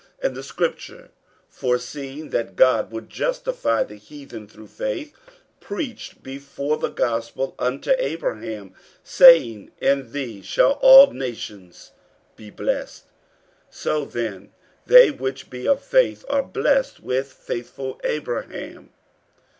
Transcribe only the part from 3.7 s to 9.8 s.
the heathen through faith, preached before the gospel unto Abraham, saying,